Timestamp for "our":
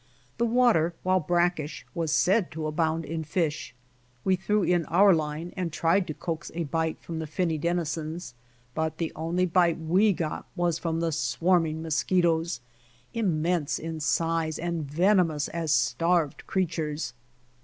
4.85-5.13